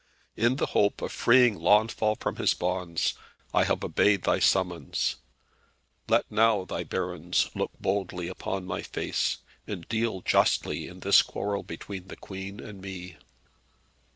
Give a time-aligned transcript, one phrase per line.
[0.35, 3.13] In the hope of freeing Launfal from his bonds,
[3.53, 5.17] I have obeyed thy summons.
[6.09, 9.37] Let now thy barons look boldly upon my face,
[9.67, 13.17] and deal justly in this quarrel between the Queen and me."